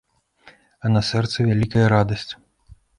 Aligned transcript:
А 0.87 0.91
на 0.95 1.01
сэрцы 1.11 1.39
вялікая 1.53 1.85
радасць. 1.97 2.31